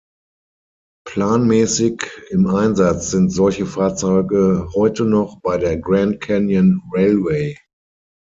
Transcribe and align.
Planmäßig 1.05 2.09
im 2.31 2.47
Einsatz 2.47 3.11
sind 3.11 3.29
solche 3.29 3.67
Fahrzeuge 3.67 4.67
heute 4.73 5.05
noch 5.05 5.39
bei 5.41 5.59
der 5.59 5.77
Grand 5.77 6.19
Canyon 6.21 6.81
Railway. 6.91 7.55